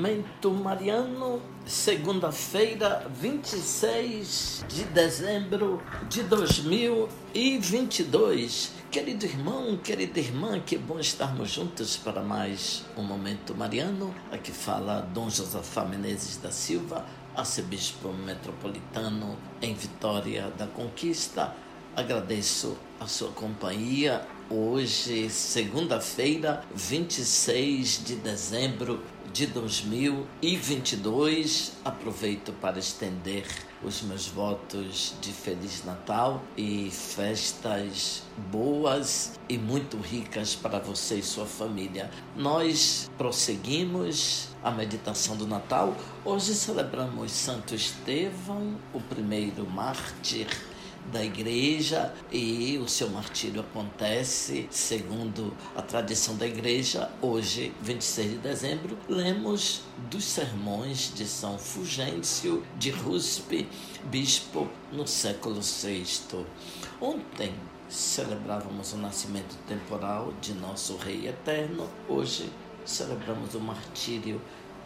Momento 0.00 0.50
Mariano, 0.50 1.42
segunda-feira, 1.66 3.06
26 3.20 4.64
de 4.66 4.84
dezembro 4.84 5.82
de 6.08 6.22
2022. 6.22 8.72
Querido 8.90 9.26
irmão, 9.26 9.76
querida 9.76 10.18
irmã, 10.18 10.58
que 10.58 10.78
bom 10.78 10.98
estarmos 10.98 11.50
juntos 11.50 11.98
para 11.98 12.22
mais 12.22 12.86
um 12.96 13.02
Momento 13.02 13.54
Mariano. 13.54 14.14
Aqui 14.32 14.52
fala 14.52 15.02
Dom 15.02 15.28
Josafá 15.28 15.84
Menezes 15.84 16.38
da 16.38 16.50
Silva, 16.50 17.04
arcebispo 17.36 18.10
metropolitano 18.10 19.36
em 19.60 19.74
Vitória 19.74 20.50
da 20.56 20.66
Conquista. 20.66 21.54
Agradeço 21.94 22.74
a 22.98 23.06
sua 23.06 23.32
companhia 23.32 24.26
hoje, 24.48 25.28
segunda-feira, 25.30 26.64
26 26.74 28.02
de 28.04 28.16
dezembro 28.16 29.00
de 29.32 29.46
2022. 29.46 31.72
Aproveito 31.84 32.52
para 32.54 32.78
estender 32.78 33.46
os 33.82 34.02
meus 34.02 34.26
votos 34.26 35.14
de 35.20 35.32
Feliz 35.32 35.84
Natal 35.84 36.42
e 36.56 36.90
festas 36.90 38.22
boas 38.50 39.38
e 39.48 39.56
muito 39.56 39.96
ricas 39.96 40.54
para 40.54 40.78
você 40.78 41.16
e 41.16 41.22
sua 41.22 41.46
família. 41.46 42.10
Nós 42.36 43.10
prosseguimos 43.16 44.48
a 44.62 44.70
meditação 44.70 45.34
do 45.36 45.46
Natal. 45.46 45.96
Hoje 46.24 46.54
celebramos 46.54 47.32
Santo 47.32 47.74
Estevão, 47.74 48.76
o 48.92 49.00
primeiro 49.00 49.66
mártir 49.68 50.46
da 51.10 51.24
igreja 51.24 52.14
e 52.30 52.78
o 52.78 52.88
seu 52.88 53.10
martírio 53.10 53.60
acontece 53.60 54.66
segundo 54.70 55.52
a 55.76 55.82
tradição 55.82 56.36
da 56.36 56.46
igreja. 56.46 57.10
Hoje, 57.20 57.72
26 57.82 58.30
de 58.30 58.38
dezembro, 58.38 58.98
lemos 59.08 59.82
dos 60.10 60.24
sermões 60.24 61.12
de 61.14 61.26
São 61.26 61.58
Fulgêncio 61.58 62.64
de 62.78 62.90
Ruspe, 62.90 63.68
bispo 64.04 64.68
no 64.92 65.06
século 65.06 65.60
VI. 65.60 66.46
Ontem 67.00 67.52
celebrávamos 67.88 68.92
o 68.92 68.96
nascimento 68.96 69.56
temporal 69.66 70.32
de 70.40 70.54
nosso 70.54 70.96
Rei 70.96 71.28
Eterno. 71.28 71.88
Hoje 72.08 72.48
celebramos 72.84 73.54
o 73.54 73.60
martírio 73.60 74.40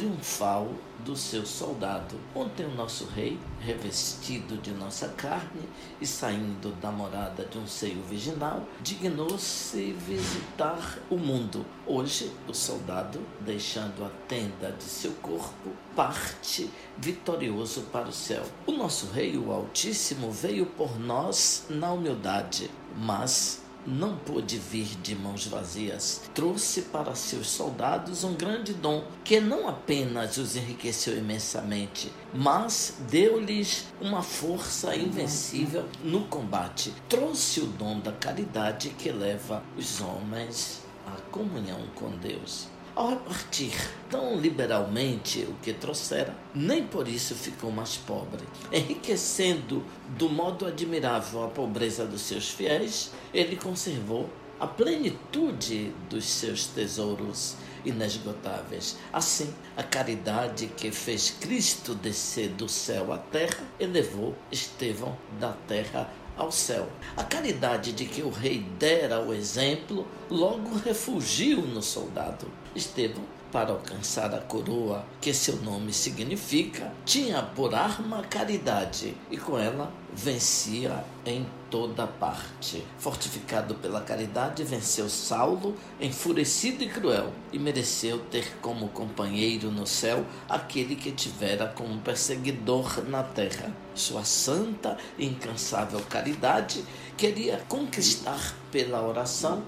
triunfal 0.00 0.72
do 1.04 1.14
seu 1.14 1.44
soldado. 1.44 2.16
Ontem 2.34 2.64
o 2.64 2.74
nosso 2.74 3.04
rei, 3.04 3.38
revestido 3.60 4.56
de 4.56 4.70
nossa 4.70 5.08
carne 5.08 5.68
e 6.00 6.06
saindo 6.06 6.72
da 6.80 6.90
morada 6.90 7.44
de 7.44 7.58
um 7.58 7.66
seio 7.66 8.02
virginal, 8.04 8.66
dignou-se 8.80 9.92
visitar 9.92 10.98
o 11.10 11.18
mundo. 11.18 11.66
Hoje, 11.86 12.32
o 12.48 12.54
soldado, 12.54 13.20
deixando 13.40 14.02
a 14.02 14.10
tenda 14.26 14.72
de 14.72 14.84
seu 14.84 15.12
corpo, 15.20 15.70
parte 15.94 16.70
vitorioso 16.96 17.82
para 17.92 18.08
o 18.08 18.12
céu. 18.12 18.44
O 18.66 18.72
nosso 18.72 19.06
rei, 19.10 19.36
o 19.36 19.52
Altíssimo, 19.52 20.30
veio 20.30 20.64
por 20.64 20.98
nós 20.98 21.66
na 21.68 21.92
humildade, 21.92 22.70
mas 22.96 23.62
não 23.86 24.16
pôde 24.16 24.58
vir 24.58 24.88
de 25.02 25.14
mãos 25.14 25.46
vazias. 25.46 26.22
Trouxe 26.34 26.82
para 26.82 27.14
seus 27.14 27.48
soldados 27.48 28.24
um 28.24 28.34
grande 28.34 28.72
dom, 28.74 29.04
que 29.24 29.40
não 29.40 29.68
apenas 29.68 30.36
os 30.36 30.56
enriqueceu 30.56 31.16
imensamente, 31.16 32.12
mas 32.32 32.96
deu-lhes 33.08 33.86
uma 34.00 34.22
força 34.22 34.94
invencível 34.94 35.84
no 36.02 36.24
combate. 36.24 36.92
Trouxe 37.08 37.60
o 37.60 37.66
dom 37.66 38.00
da 38.00 38.12
caridade 38.12 38.90
que 38.90 39.10
leva 39.10 39.62
os 39.76 40.00
homens 40.00 40.82
à 41.06 41.20
comunhão 41.30 41.80
com 41.94 42.10
Deus. 42.10 42.68
Ao 42.94 43.10
repartir 43.10 43.72
tão 44.10 44.38
liberalmente 44.38 45.42
o 45.42 45.54
que 45.62 45.72
trouxera, 45.72 46.34
nem 46.54 46.84
por 46.84 47.06
isso 47.06 47.34
ficou 47.34 47.70
mais 47.70 47.96
pobre. 47.96 48.44
Enriquecendo 48.72 49.84
do 50.18 50.28
modo 50.28 50.66
admirável 50.66 51.44
a 51.44 51.48
pobreza 51.48 52.04
dos 52.04 52.22
seus 52.22 52.50
fiéis, 52.50 53.12
ele 53.32 53.56
conservou 53.56 54.28
a 54.58 54.66
plenitude 54.66 55.94
dos 56.10 56.24
seus 56.24 56.66
tesouros 56.66 57.56
inesgotáveis. 57.84 58.98
Assim, 59.12 59.54
a 59.76 59.82
caridade 59.82 60.66
que 60.76 60.90
fez 60.90 61.30
Cristo 61.40 61.94
descer 61.94 62.48
do 62.50 62.68
céu 62.68 63.12
à 63.12 63.18
terra 63.18 63.64
elevou 63.78 64.34
Estevão 64.52 65.16
da 65.38 65.52
terra 65.66 66.10
ao 66.40 66.50
céu. 66.50 66.88
A 67.16 67.22
caridade 67.22 67.92
de 67.92 68.06
que 68.06 68.22
o 68.22 68.30
rei 68.30 68.60
dera 68.78 69.20
o 69.20 69.34
exemplo 69.34 70.06
logo 70.30 70.74
refugiu 70.78 71.60
no 71.60 71.82
soldado. 71.82 72.50
Estevão, 72.74 73.24
para 73.52 73.72
alcançar 73.72 74.34
a 74.34 74.38
coroa 74.38 75.04
que 75.20 75.34
seu 75.34 75.56
nome 75.56 75.92
significa, 75.92 76.92
tinha 77.04 77.42
por 77.42 77.74
arma 77.74 78.22
caridade 78.22 79.14
e 79.30 79.36
com 79.36 79.58
ela 79.58 79.92
vencia 80.12 81.04
em 81.24 81.46
toda 81.70 82.06
parte. 82.06 82.84
Fortificado 82.98 83.74
pela 83.76 84.00
caridade, 84.00 84.64
venceu 84.64 85.08
Saulo, 85.08 85.76
enfurecido 86.00 86.82
e 86.82 86.88
cruel, 86.88 87.32
e 87.52 87.58
mereceu 87.58 88.18
ter 88.30 88.56
como 88.60 88.88
companheiro 88.88 89.70
no 89.70 89.86
céu 89.86 90.24
aquele 90.48 90.96
que 90.96 91.12
tivera 91.12 91.68
como 91.68 92.00
perseguidor 92.00 93.04
na 93.04 93.22
terra. 93.22 93.72
Sua 93.94 94.24
santa 94.24 94.96
e 95.18 95.26
incansável 95.26 96.00
caridade 96.08 96.84
queria 97.16 97.62
conquistar 97.68 98.54
pela 98.72 99.02
oração 99.02 99.62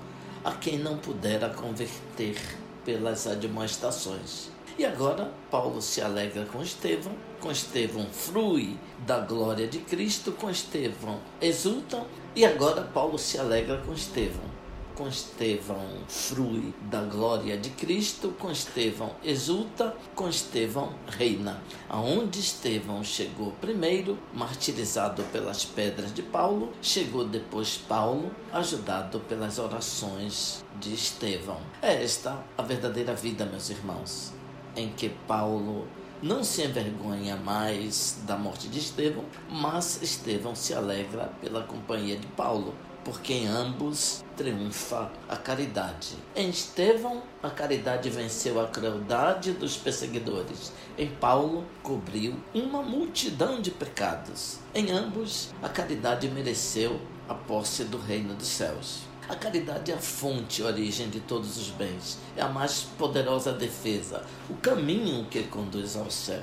a 0.45 0.53
quem 0.53 0.79
não 0.79 0.99
pudera 0.99 1.49
converter 1.51 2.37
pelas 2.85 3.27
admoestações. 3.27 4.51
E 4.79 4.85
agora 4.85 5.31
Paulo 5.51 5.83
se 5.83 6.01
alegra 6.01 6.47
com 6.47 6.63
Estevão, 6.63 7.13
com 7.41 7.51
Estevão 7.51 8.07
frui 8.07 8.79
da 9.07 9.21
glória 9.21 9.69
de 9.69 9.79
Cristo, 9.79 10.33
com 10.33 10.51
Estevão 10.51 11.21
exulta, 11.41 12.05
e 12.35 12.45
agora 12.45 12.83
Paulo 12.83 13.19
se 13.19 13.39
alegra 13.39 13.79
com 13.79 13.93
Estevão. 13.93 14.62
Com 14.95 15.09
Estevão 15.09 15.87
frui 16.07 16.75
da 16.83 17.03
glória 17.03 17.57
de 17.57 17.71
Cristo, 17.71 18.35
com 18.39 18.51
Estevão 18.51 19.11
exulta, 19.25 19.97
com 20.15 20.29
Estevão 20.29 20.95
reina. 21.07 21.63
Aonde 21.89 22.41
Estevão 22.41 23.03
chegou 23.03 23.53
primeiro, 23.61 24.19
martirizado 24.35 25.23
pelas 25.25 25.65
pedras 25.65 26.13
de 26.13 26.23
Paulo, 26.23 26.73
chegou 26.83 27.25
depois 27.25 27.77
Paulo, 27.77 28.31
ajudado 28.53 29.21
pelas 29.21 29.59
orações 29.59 30.65
de 30.79 30.93
Estevão. 30.93 31.61
É 31.81 32.03
esta 32.03 32.45
a 32.57 32.63
verdadeira 32.63 33.15
vida, 33.15 33.47
meus 33.47 33.71
irmãos 33.71 34.33
em 34.77 34.89
que 34.91 35.09
Paulo 35.27 35.87
não 36.23 36.45
se 36.45 36.63
envergonha 36.63 37.37
mais 37.37 38.21
da 38.27 38.37
morte 38.37 38.69
de 38.69 38.79
Estevão, 38.79 39.25
mas 39.51 40.01
Estevão 40.03 40.55
se 40.55 40.73
alegra 40.73 41.33
pela 41.41 41.65
companhia 41.65 42.17
de 42.17 42.27
Paulo, 42.29 42.75
porque 43.05 43.33
em 43.33 43.47
ambos 43.47 44.25
triunfa 44.37 45.11
a 45.29 45.37
caridade. 45.37 46.17
Em 46.35 46.49
Estevão, 46.49 47.23
a 47.43 47.51
caridade 47.51 48.09
venceu 48.11 48.61
a 48.61 48.69
crueldade 48.69 49.53
dos 49.53 49.77
perseguidores. 49.77 50.73
Em 50.97 51.09
Paulo, 51.09 51.65
cobriu 51.83 52.37
uma 52.55 52.83
multidão 52.83 53.61
de 53.61 53.71
pecados. 53.71 54.59
Em 54.75 54.91
ambos, 54.91 55.53
a 55.63 55.69
caridade 55.69 56.29
mereceu 56.29 57.01
a 57.29 57.35
posse 57.35 57.85
do 57.85 57.99
reino 57.99 58.35
dos 58.35 58.49
céus. 58.49 59.01
A 59.29 59.37
caridade 59.37 59.93
é 59.93 59.95
a 59.95 59.99
fonte 59.99 60.61
e 60.61 60.65
origem 60.65 61.09
de 61.09 61.21
todos 61.21 61.57
os 61.57 61.71
bens, 61.71 62.19
é 62.37 62.43
a 62.43 62.49
mais 62.49 62.83
poderosa 62.99 63.53
defesa, 63.53 64.25
o 64.51 64.55
caminho 64.55 65.25
que 65.27 65.45
conduz 65.45 65.97
ao 65.97 66.11
céu. 66.11 66.43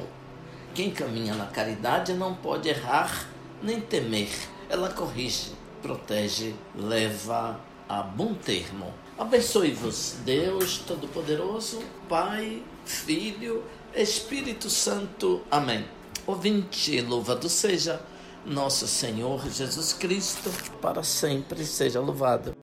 Quem 0.73 0.89
caminha 0.89 1.35
na 1.35 1.45
caridade 1.45 2.13
não 2.13 2.33
pode 2.33 2.69
errar 2.69 3.27
nem 3.61 3.81
temer. 3.81 4.29
Ela 4.69 4.89
corrige, 4.89 5.51
protege, 5.81 6.53
leva 6.75 7.59
a 7.87 8.01
bom 8.01 8.33
termo. 8.33 8.93
Abençoe-vos, 9.17 10.17
Deus 10.23 10.77
Todo-Poderoso, 10.79 11.79
Pai, 12.07 12.63
Filho, 12.85 13.63
Espírito 13.93 14.69
Santo. 14.69 15.41
Amém. 15.49 15.85
Ouvinte, 16.25 17.01
louvado 17.01 17.49
seja 17.49 18.01
nosso 18.45 18.87
Senhor 18.87 19.49
Jesus 19.49 19.93
Cristo, 19.93 20.49
para 20.81 21.03
sempre 21.03 21.65
seja 21.65 21.99
louvado. 21.99 22.55